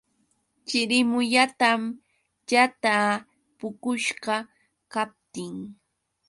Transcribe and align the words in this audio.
Chirimuyatam 0.67 1.81
yataa 2.51 3.11
puqushqa 3.57 4.35
kaptin. 4.93 5.55